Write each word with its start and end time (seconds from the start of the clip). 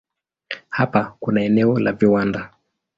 Hapa 0.69 1.15
kuna 1.19 1.43
eneo 1.43 1.79
la 1.79 1.91
viwanda. 1.91 2.49